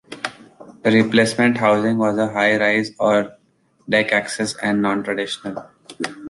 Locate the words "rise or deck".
2.57-4.11